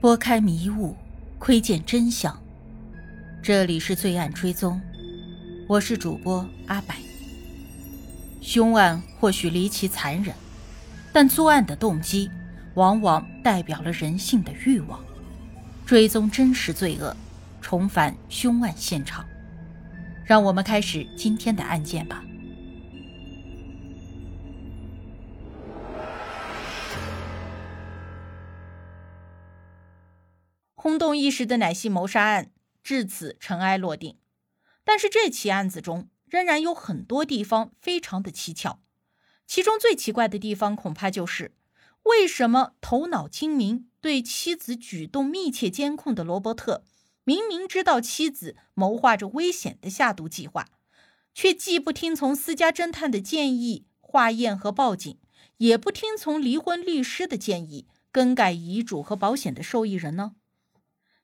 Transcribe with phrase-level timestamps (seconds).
[0.00, 0.96] 拨开迷雾，
[1.38, 2.34] 窥见真相。
[3.42, 4.80] 这里是罪案追踪，
[5.68, 6.94] 我是主播阿柏。
[8.40, 10.34] 凶案或许离奇残忍，
[11.12, 12.30] 但作案的动机
[12.76, 14.98] 往往代表了人性的欲望。
[15.84, 17.14] 追踪真实罪恶，
[17.60, 19.22] 重返凶案现场。
[20.24, 22.24] 让我们开始今天的案件吧。
[30.90, 32.50] 轰动一时的奶昔谋杀案
[32.82, 34.18] 至此尘埃落定，
[34.82, 38.82] 但是这起案子中仍然有很多地方非常的蹊跷。
[39.46, 41.54] 其中最奇怪的地方，恐怕就是
[42.02, 46.82] 为什么头脑精明、对妻子举动密切监控的罗伯特，
[47.22, 50.66] 明明知道妻子谋划着危险的下毒计划，
[51.32, 55.16] 却既不听从私家侦探的建议化验和报警，
[55.58, 60.32] 也不听从离婚律师的建议更改遗嘱和保险的受益人呢？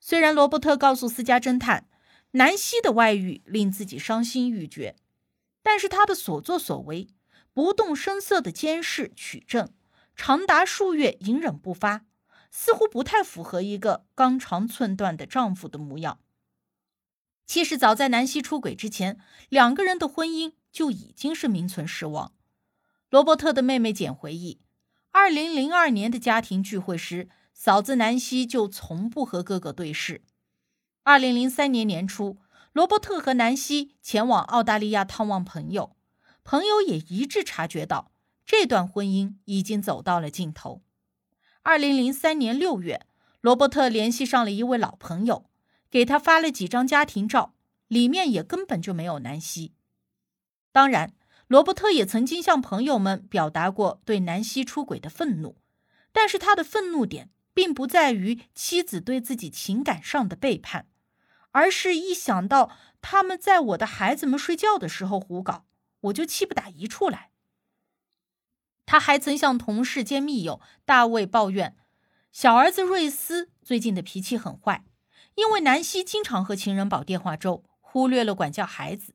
[0.08, 1.88] 虽然罗伯特告诉私家侦探，
[2.30, 4.94] 南希的外遇令自己伤心欲绝，
[5.64, 7.08] 但是他的所作所为，
[7.52, 9.68] 不动声色的监视取证，
[10.14, 12.04] 长达数月隐忍不发，
[12.52, 16.20] 似乎不太符合一个刚长寸断的丈夫的模样。
[17.44, 22.32] 其实早在南希出轨之前，两个人的婚姻就已经是名存实亡。
[23.10, 24.60] 罗伯特的妹妹简回忆，
[25.10, 27.28] 二零零二年的家庭聚会时。
[27.58, 30.22] 嫂子南希就从不和哥哥对视。
[31.02, 32.36] 二零零三年年初，
[32.74, 35.96] 罗伯特和南希前往澳大利亚探望朋友，
[36.44, 38.12] 朋友也一致察觉到
[38.44, 40.82] 这段婚姻已经走到了尽头。
[41.62, 43.06] 二零零三年六月，
[43.40, 45.48] 罗伯特联系上了一位老朋友，
[45.90, 47.54] 给他发了几张家庭照，
[47.88, 49.72] 里面也根本就没有南希。
[50.70, 51.14] 当然，
[51.48, 55.56] 罗伯特也曾经向朋友们表达过对南希出轨的愤怒，
[56.12, 57.30] 但是他的愤怒点。
[57.56, 60.86] 并不在于妻子对自己情感上的背叛，
[61.52, 62.70] 而是一想到
[63.00, 65.64] 他们在我的孩子们睡觉的时候胡搞，
[66.00, 67.30] 我就气不打一处来。
[68.84, 71.74] 他还曾向同事兼密友大卫抱怨，
[72.30, 74.84] 小儿子瑞斯最近的脾气很坏，
[75.36, 79.14] 因为南希经常和情人煲电话粥，忽略了管教孩子。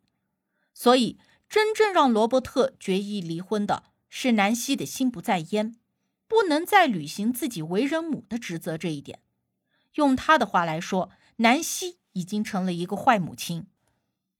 [0.73, 5.75] 所以，真正让罗伯特决意离婚的是南希的心不在焉。
[6.31, 9.19] 不能再履行自己为人母的职责，这一点，
[9.95, 13.67] 用他的话来说，南希已经成了一个坏母亲。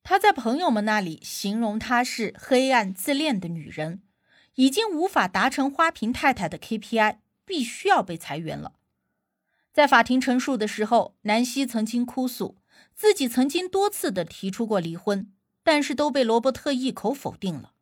[0.01, 4.01] 他在朋友们那里形容她是黑暗自恋的女人，
[4.55, 8.75] 已经无法达成花瓶太太的 KPI，必须要被裁员了。
[9.73, 12.55] 在法庭陈述的时候，南希曾经哭诉
[12.95, 15.29] 自己曾经多次的提出过离婚，
[15.61, 17.73] 但是都被罗伯特一口否定了，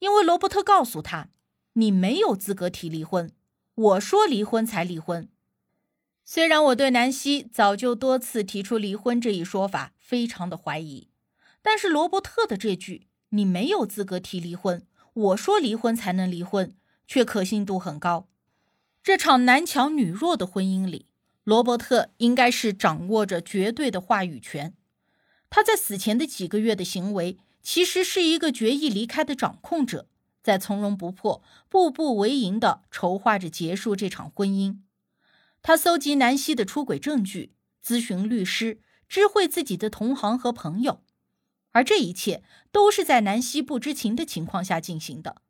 [0.00, 1.30] 因为罗伯特告诉他。
[1.74, 3.30] 你没有资格提离婚，
[3.74, 5.28] 我说离婚才离婚。
[6.24, 11.08] 虽然我对南希早就多次提出离婚这一说法非常的怀疑，
[11.62, 16.74] 但是罗伯特的这句“你没有资格提离婚，我说离婚才能离婚”
[17.08, 18.28] 却可信度很高。
[19.02, 21.06] 这场男强女弱的婚姻里，
[21.42, 24.74] 罗伯特应该是掌握着绝对的话语权。
[25.50, 30.06] 他在死前的几个月的行为，其实是一个决意离开的掌控者。
[30.42, 34.78] 在从容不迫、步步为营地筹划着结束这场婚姻。
[35.62, 37.54] 他搜集南希的出轨证据，
[37.84, 41.04] 咨询律师，知会自己的同行和朋友，
[41.70, 42.42] 而这一切
[42.72, 45.42] 都是在南希不知情的情况下进行的。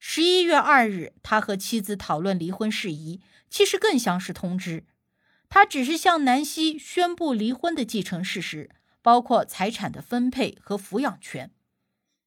[0.00, 4.84] 十一月二日，他和妻子讨论离婚事宜，其实更像是通知。
[5.48, 8.70] 他只是向南希宣布离婚的继承事实，
[9.00, 11.52] 包括财产的分配和抚养权。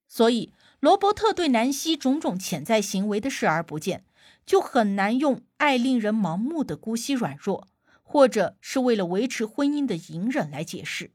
[0.07, 0.53] 所以。
[0.85, 4.05] 罗伯特对南希种种潜在行为的视而不见，
[4.45, 7.67] 就很难用爱令人盲目的姑息软弱，
[8.03, 11.09] 或者是为了维持婚姻的隐忍来解释。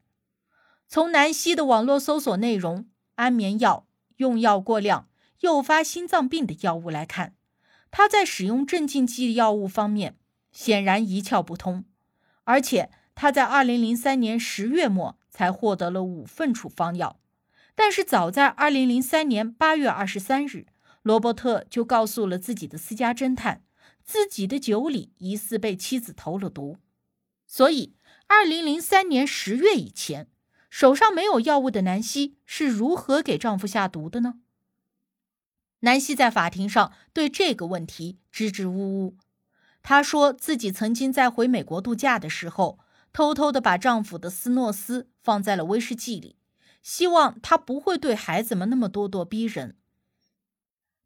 [0.88, 3.86] 从南希的网络搜索内容、安眠药
[4.16, 5.06] 用药过量
[5.38, 7.36] 诱发心脏病的药物来看，
[7.92, 10.16] 他在使用镇静剂药物方面
[10.50, 11.84] 显然一窍不通，
[12.42, 17.19] 而且他在二零零三年十月末才获得了五份处方药。
[17.82, 20.66] 但是早在二零零三年八月二十三日，
[21.00, 23.62] 罗伯特就告诉了自己的私家侦探，
[24.04, 26.76] 自己的酒里疑似被妻子投了毒。
[27.46, 27.94] 所以，
[28.26, 30.28] 二零零三年十月以前，
[30.68, 34.34] 手上没有药物的南希是如何给丈夫下毒的呢？
[35.78, 39.16] 南希在法庭上对这个问题支支吾吾。
[39.82, 42.78] 她说自己曾经在回美国度假的时候，
[43.14, 46.36] 偷偷的把丈夫的斯诺斯放在了威士忌里。
[46.82, 49.76] 希望他不会对孩子们那么咄咄逼人。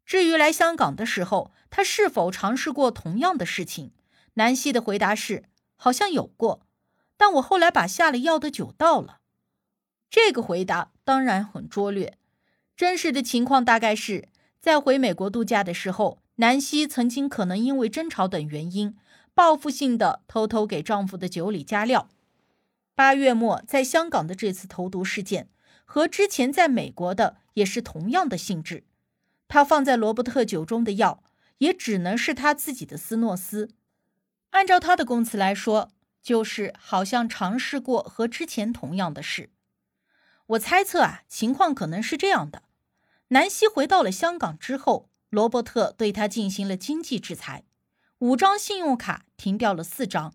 [0.05, 3.91] 至于来香港的时候，他是否尝试过同样的事情？
[4.35, 5.45] 南希的回答是：
[5.75, 6.67] 好像有过，
[7.17, 9.19] 但我后来把下了药的酒倒了。
[10.09, 12.17] 这个回答当然很拙劣，
[12.77, 14.29] 真实的情况大概是
[14.59, 18.95] 在回美国度假的时候，南希曾经可能因为争吵等原因，
[19.33, 22.09] 报复性的偷偷给丈夫的酒里加料。
[22.93, 25.49] 八月末在香港的这次投毒事件，
[25.85, 28.83] 和之前在美国的也是同样的性质。
[29.47, 31.23] 他放在罗伯特酒中的药，
[31.59, 33.69] 也只能是他自己的斯诺斯。
[34.49, 35.91] 按照他的供词来说，
[36.21, 39.51] 就是好像尝试过和之前同样的事。
[40.47, 42.63] 我猜测啊，情况可能是这样的：
[43.29, 47.63] 南希回到了香港之后，罗伯特对他进行了经济制裁，
[48.19, 50.33] 五张信用卡停掉了四张。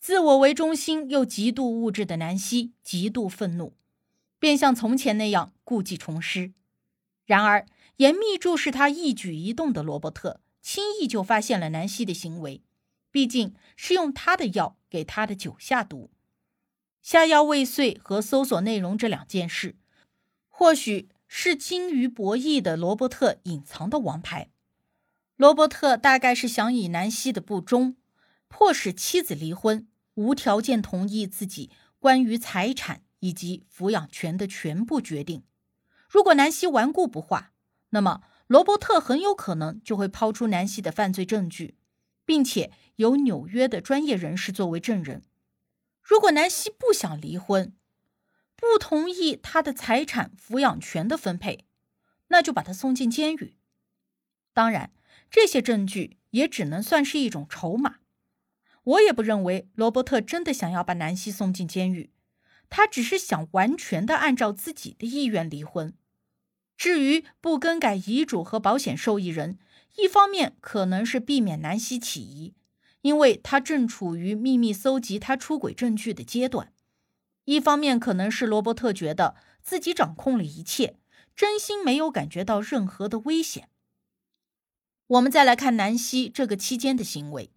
[0.00, 3.74] 自我为中心又极度物质的南希极度愤怒，
[4.46, 6.52] 便像从前那样故技重施。
[7.24, 7.66] 然而，
[7.96, 12.62] 严密注视他一举一动的罗伯特轻易就发现了南希的行为，
[13.10, 16.12] 毕竟是用他的药给他的酒下毒。
[17.02, 19.74] 下药未遂和搜索内容这两件事，
[20.48, 24.50] 或许是精于博弈的罗伯特隐藏的王牌。
[25.34, 27.96] 罗伯特大概是想以南希的不忠，
[28.46, 35.42] 迫使妻子离婚，无条件同意自己关于财产以及抚养权的全部决定。
[36.08, 37.52] 如果南希顽固不化，
[37.90, 41.76] 那么罗伯特很有可能就会抛出南希的犯罪证据，
[42.24, 45.22] 并且由纽约的专业人士作为证人。
[46.02, 47.74] 如果南希不想离婚，
[48.54, 51.66] 不同意他的财产抚养权的分配，
[52.28, 53.56] 那就把他送进监狱。
[54.52, 54.92] 当然，
[55.30, 57.96] 这些证据也只能算是一种筹码。
[58.84, 62.10] 我也不认为罗伯特真的想要把南希送进监狱，
[62.68, 65.94] 他只是想完全的按照自己的意愿离婚。
[66.76, 69.58] 至于不更改遗嘱和保险受益人，
[69.96, 72.54] 一方面可能是避免南希起疑。
[73.02, 76.72] 因为他正处于秘密搜集他出轨证据的阶段，
[77.44, 80.98] 一方面可能是罗伯特觉得自己掌控了一切，
[81.36, 83.68] 真心没有感觉到任何的危险。
[85.06, 87.52] 我们再来看南希这个期间的行为，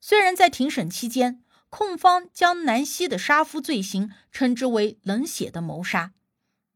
[0.00, 1.43] 虽然在庭审期间，
[1.76, 6.12] 控方将南希的杀夫罪行称之为冷血的谋杀，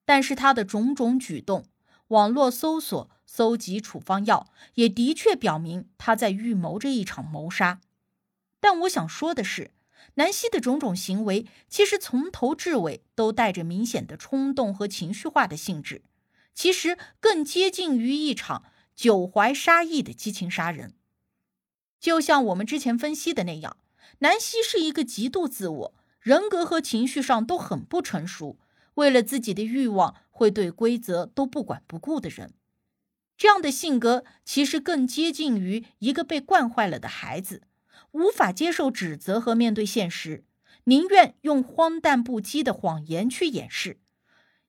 [0.05, 1.67] 但是他的种种举动，
[2.09, 7.81] 网络搜索、搜集处方药，也的确表明他在预谋着一场谋杀。
[8.59, 9.71] 但我想说的是，
[10.15, 16.03] 南希的种种行为其实从头至尾都带着明显的冲动和情绪化的性质，
[16.53, 18.65] 其实更接近于一场
[18.97, 20.95] 久怀杀意的激情杀人。
[22.00, 23.77] 就像我们之前分析的那样，
[24.20, 28.59] 南希是一个极度自我、人格和情绪上都很不成熟，
[28.94, 32.53] 为了自己的欲望会对规则都不管不顾的人。
[33.37, 37.62] 这样的性格其实更接近于一个被惯坏了的孩子。
[38.12, 40.44] 无法接受指责和面对现实，
[40.85, 44.00] 宁愿用荒诞不羁的谎言去掩饰，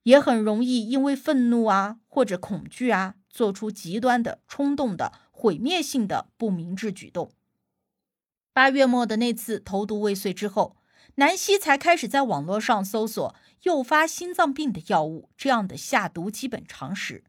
[0.03, 7.31] 也很容易因为愤怒啊或者恐惧啊，做出极端的、冲动的、毁灭性的不明智举动。
[8.59, 10.75] 八月末的那次投毒未遂之后，
[11.15, 13.33] 南希才开始在网络上搜索
[13.63, 17.23] 诱发心脏病的药物这样的下毒基本常识，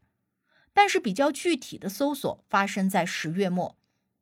[0.73, 3.77] 但是比较具体的搜索发生在十月末。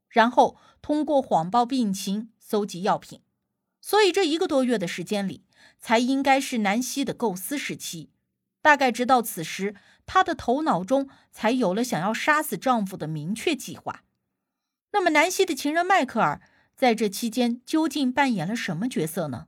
[0.08, 3.22] 然后通过谎报病情搜集药品，
[3.82, 5.44] 所以这一个多月的时间里，
[5.80, 8.12] 才应该是南希的构思时期。
[8.62, 9.74] 大概直到此时，
[10.06, 14.04] 她的头脑中才有了想要杀死丈夫的明确计划。
[14.92, 16.40] 那么，南希的情人迈克尔
[16.80, 19.48] 在这期间究竟扮演了什么角色呢？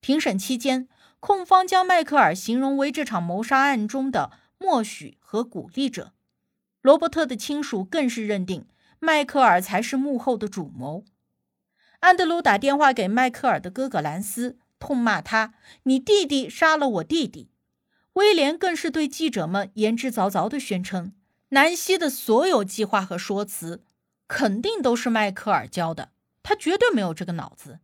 [0.00, 0.88] 庭审期间，
[1.20, 6.14] 控方将迈克尔形容为这场谋杀案中的默许和鼓励者，
[6.82, 8.66] 罗伯特的亲属更是认定。
[8.98, 11.04] 迈克尔才是幕后的主谋。
[12.00, 17.52] 安德鲁打电话给迈克尔的哥哥兰斯，痛骂他：“你弟弟杀了我弟弟。”
[18.14, 21.12] 威廉更是对记者们言之凿凿地宣称，
[21.50, 23.84] 南希的所有计划和说辞
[24.26, 26.10] 肯定都是迈克尔教的，
[26.48, 27.80] 他绝对没有这个脑子。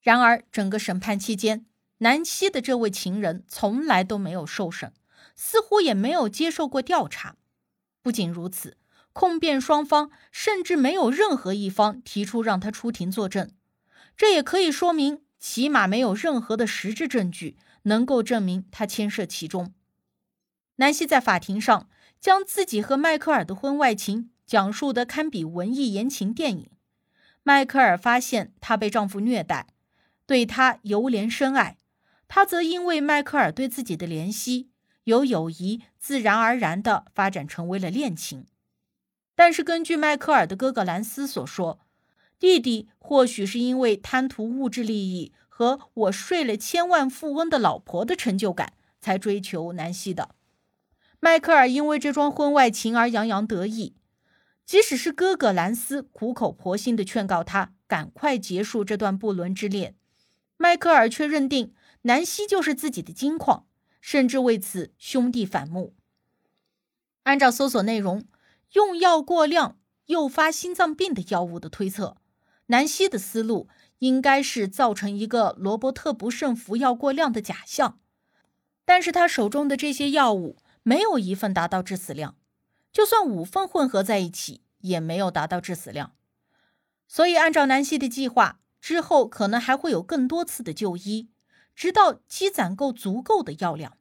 [0.00, 1.64] 然而，整个审判期间，
[1.98, 4.92] 南希的这位情人从来都没有受审，
[5.36, 7.36] 似乎也没有接受过调查。
[8.02, 8.78] 不仅如此。
[9.12, 13.52] 控辩双方甚至没有任何一方提出让他出庭作证，
[14.16, 19.72] 这也可以说明，起码没有任何的实质证据能够证明他牵涉其中。
[20.76, 21.88] 南希在法庭上
[22.20, 26.70] 将自己和迈克尔的婚外情讲述的堪比文艺言情电影。
[27.48, 29.68] 迈克尔发现她被丈夫虐待，
[30.26, 31.78] 对她由怜深爱，
[32.28, 34.68] 她则因为迈克尔对自己的怜惜，
[35.04, 38.44] 由友谊自然而然地发展成为了恋情。
[39.34, 41.80] 但是，根据迈克尔的哥哥兰斯所说，
[42.38, 50.34] 弟弟或许是因为贪图物质利益和我睡了千万富翁的老婆的成就感，才追求南希的。
[51.18, 53.94] 迈克尔因为这桩婚外情而洋洋得意，
[54.68, 59.96] 即使是哥哥兰斯苦口婆心的劝告他赶快结束这段不伦之恋，
[60.58, 61.72] 迈克尔却认定
[62.02, 63.66] 南希就是自己的金矿，
[64.02, 65.94] 甚至为此兄弟反目。
[67.22, 68.26] 按照搜索内容，
[68.74, 72.18] 用药过量诱发心脏病的药物的推测。
[72.66, 73.70] 南希的思路
[74.00, 77.98] 应该是造成一个罗伯特不慎服药过量的假象，
[78.84, 82.36] 但是他手中的这些药物没有一份达到致死量，
[82.98, 86.16] 就算五份混合在一起也没有达到致死量，
[87.06, 91.28] 所以按照南希的计划，之后可能还会有更多次的就医，
[91.76, 93.96] 直到积攒够足够的药量。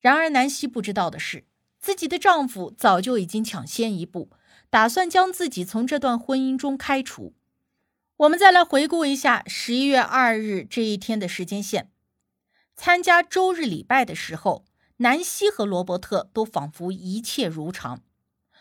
[0.00, 1.44] 然而南希不知道的是，
[1.78, 4.30] 自己的丈夫早就已经抢先一步，
[4.68, 7.36] 打算将自己从这段婚姻中开除。
[8.16, 11.92] 我们再来回顾一下十一月二日这一天的时间线。
[12.74, 14.64] 参加周日礼拜的时候，
[15.02, 18.02] 南希和罗伯特都仿佛一切如常。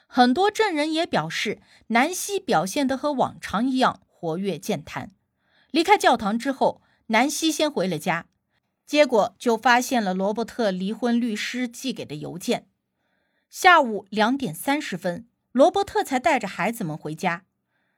[0.07, 5.11] 很多证人也表示，南希表现得和往常一样活跃健谈。
[5.71, 8.25] 离开教堂之后，南希先回了家，
[8.85, 12.67] 结果就发现了罗伯特离婚律师寄给的邮件。
[13.49, 17.45] 下午两点三十分，罗伯特才带着孩子们回家。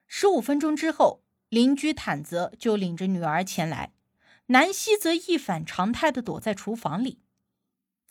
[0.07, 1.21] 十五分钟之后。
[1.51, 3.91] 邻居坦泽就领着女儿前来，
[4.45, 7.19] 南希则一反常态的躲在厨房里。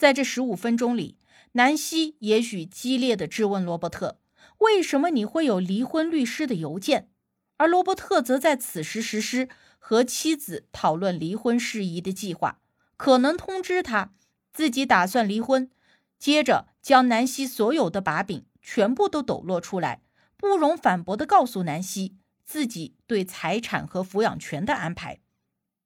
[0.00, 1.19] 在这十五分钟里，
[1.52, 4.19] 南希也许激烈的质问罗伯特
[4.61, 7.11] ：“为什么你会有离婚律师的邮件？”
[7.59, 12.62] 而罗伯特则在此时实施和妻子讨论离婚事宜的计划，
[12.97, 14.14] 可能通知他
[14.54, 15.71] 自己打算离婚。
[16.19, 20.00] 接着将南希所有的把柄全部都抖落出来，
[20.38, 22.16] 不容反驳的告诉南希。
[22.47, 25.21] 自己对财产和抚养权的安排，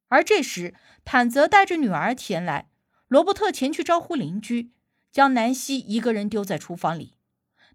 [0.06, 0.72] 而这时
[1.04, 2.68] 坦泽带着女儿前来，
[3.14, 4.72] 罗伯特前去招呼邻居，
[5.12, 7.14] 将南希一个人丢在厨房里，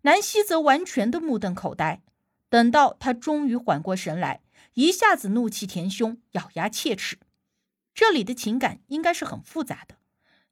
[0.02, 2.02] 南希则完全的目瞪口呆。
[2.50, 4.42] 等到他终于缓过神来，
[4.74, 7.20] 一下子怒气填胸，咬牙切齿。
[7.96, 9.96] 这里的情感应该是很复杂的，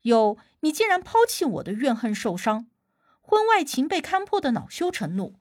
[0.04, 2.68] 有你竟然抛弃我的怨恨受伤，
[3.20, 5.36] 婚外情被看破的恼羞成怒，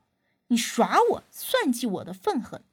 [0.49, 2.65] 你耍我算计我的愤恨。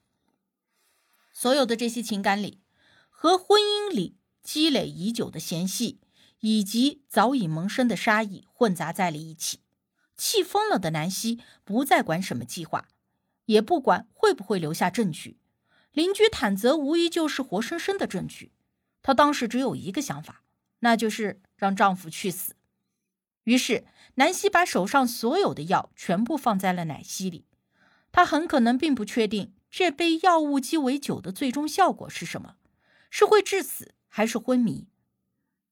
[1.32, 2.62] 所有的这些情感里，
[3.12, 6.00] 和婚姻里积累已久的嫌隙，
[6.46, 9.62] 以及早已萌生的杀意混杂在了一起。
[10.18, 12.90] 气疯了的南希不再管什么计划，
[13.46, 15.38] 也不管会不会留下证据。
[15.94, 18.52] 邻居坦泽无疑就是活生生的证据。
[19.02, 20.44] 她当时只有一个想法，
[20.80, 22.58] 那就是让丈夫去死。
[23.46, 23.86] 于是，
[24.16, 27.46] 南希把手上所有的药全部放在了奶昔里。
[28.12, 29.54] 她很可能并不确定。
[29.72, 32.58] 这杯药物鸡尾酒的最终效果是什么？
[33.10, 34.88] 是会致死还是昏迷？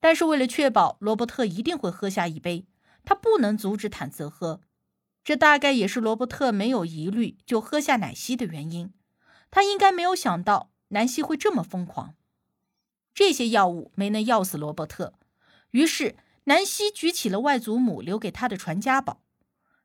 [0.01, 2.65] 但是为了确保罗伯特一定会喝下一杯，
[3.05, 4.59] 他不能阻止坦泽喝。
[5.23, 8.91] 这大概也是罗伯特没有疑虑就喝下奶昔的原因。
[9.49, 12.15] 他应该没有想到南希会这么疯狂。
[13.13, 15.13] 这些药物没能药死罗伯特，
[15.69, 19.21] 于是南希举起了外祖母留给他的传家宝。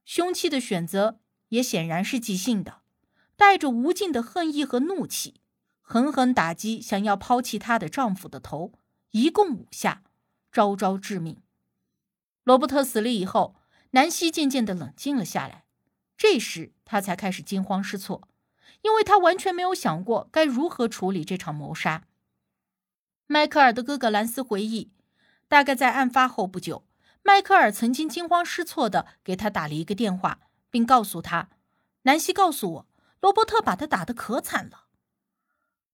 [0.05, 1.21] 凶器的选择
[1.51, 2.81] 也显然是即兴的。
[3.37, 5.43] 带着无尽的恨意和怒气，
[5.83, 8.73] 狠狠打击想要抛弃她的丈夫的头，
[9.11, 10.03] 一共五下，
[10.57, 11.43] 招招致命。
[12.43, 13.57] 罗伯特死了以后，
[13.91, 15.67] 南希渐渐的冷静了下来。
[16.17, 18.27] 这时，他才开始惊慌失措，
[18.81, 22.05] 因为他完全没有想过该如何处理这场谋杀。
[23.27, 24.91] 迈克尔的哥哥兰斯回忆，
[25.47, 26.87] 大概在案发后不久，
[27.23, 31.51] 迈克尔曾经惊慌失措的给他打了一个电话，并告诉他
[32.05, 32.87] ：“南希告诉我。”
[33.21, 34.87] 罗伯特把他打得可惨了，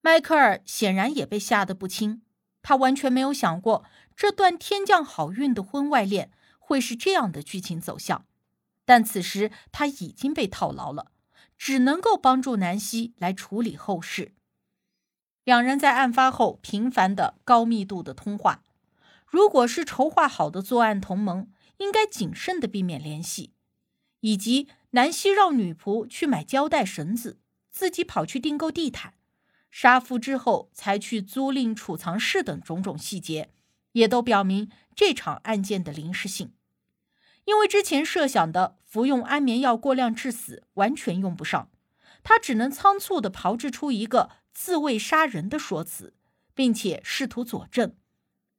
[0.01, 2.23] 迈克尔显然也被吓得不轻。
[2.65, 3.85] 他完全没有想过
[4.17, 8.27] 这段天降好运的婚外恋会是这样的剧情走向，
[8.85, 11.13] 但此时他已经被套牢了，
[11.57, 14.33] 只能够帮助南希来处理后事。
[15.45, 18.63] 两人在案发后频繁的高密度的通话，
[19.27, 23.53] 如果是筹划好的作案同盟，应该谨慎的避免联系，
[24.21, 24.69] 以及。
[24.95, 27.39] 南希让女仆去买胶带、绳子，
[27.71, 29.15] 自己跑去订购地毯，
[29.71, 33.49] 杀夫之后才去租赁储藏室等种种细节，
[33.93, 36.53] 也都表明这场案件的临时性。
[37.45, 41.71] 因为之前设想的服用安眠药过量致死完全用不上，
[42.23, 46.15] 他只能仓促地炮制出一个自卫杀人的说辞，
[46.55, 47.95] 并且试图佐证。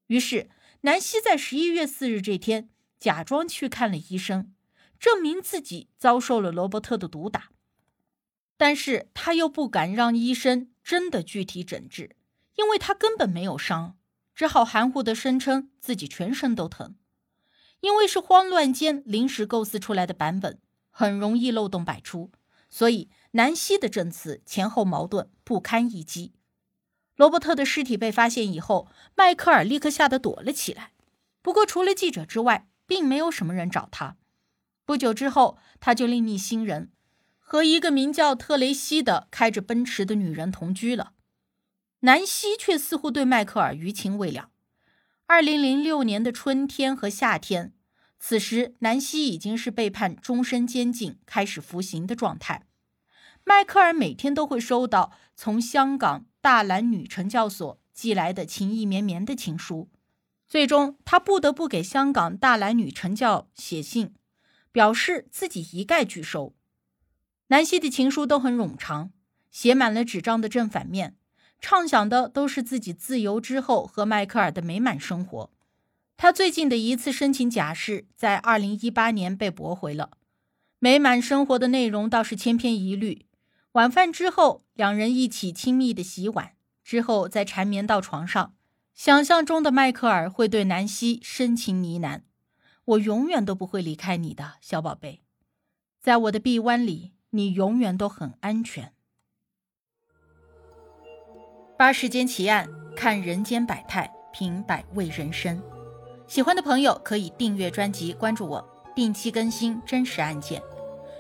[0.07, 0.49] 于是，
[0.81, 4.53] 南希在十一月四日这天假装去看了医生。
[4.99, 7.49] 证明自己遭受了罗伯特的毒打，
[8.55, 12.15] 但是他又不敢让医生真的具体诊治，
[12.55, 13.97] 因为他根本没有伤，
[14.33, 16.95] 只好含糊的声称自己全身都疼。
[17.81, 20.59] 因为是慌乱间临时构思出来的版本，
[20.89, 22.31] 很容易漏洞百出，
[22.69, 26.33] 所以南希的证词前后矛盾，不堪一击。
[27.15, 30.93] 罗伯特的尸体被发现以后，迈克尔立刻吓得躲了起来。
[31.41, 34.15] 不过，除了记者之外，并没有什么人找他。
[34.85, 36.91] 不久之后，他就另觅新人，
[37.37, 41.13] 和一个名叫特雷西的开着奔驰的女人同居了。
[42.05, 44.49] 南希却似乎对迈克尔余情未了。
[45.25, 47.71] 二零零六年的春天和夏天，
[48.19, 52.67] 此时南希已经是被判终身监禁、开始服刑的状态。
[53.45, 59.89] 迈克尔每天都会收到从香港大蓝女惩教所寄来的情意绵绵的情书，
[60.45, 64.13] 最终他不得不给香港大蓝女惩教写信，
[64.73, 66.53] 表示自己一概拒收。
[67.47, 69.13] 南希的情书都很冗长，
[69.49, 71.15] 写满了纸张的正反面。
[71.63, 75.49] 畅想的都是自己自由之后和迈克尔的美满生活。
[76.17, 80.11] 他最近的一次申请假释在二零一八年被驳回了。
[80.79, 83.27] 美满生活的内容倒是千篇一律。
[83.71, 86.51] 晚饭之后，两人一起亲密的洗碗，
[86.83, 88.53] 之后再缠绵到床上。
[88.93, 92.23] 想象中的迈克尔会对南希深情呢喃
[92.83, 95.21] ：“我永远都不会离开你的小宝贝，
[96.01, 98.92] 在我的臂弯里，你永远都很安全。”
[101.75, 105.59] 八世间奇案，看人间百态，品百味人生。
[106.27, 108.63] 喜欢的朋友可以订阅专辑，关注我，
[108.95, 110.61] 定期更新真实案件。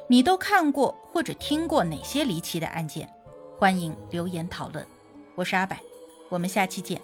[0.07, 3.09] 你都看过或者听过哪些离奇的案件？
[3.57, 4.85] 欢迎留言讨论。
[5.33, 5.75] 我是阿柏，
[6.29, 7.01] 我们下期见。